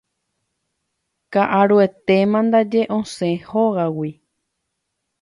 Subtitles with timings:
[1.33, 4.11] Ka'aruetéma ndaje osẽ hógagui